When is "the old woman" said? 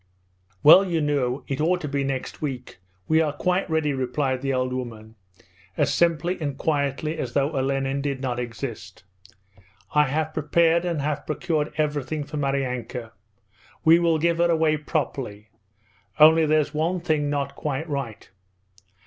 4.41-5.13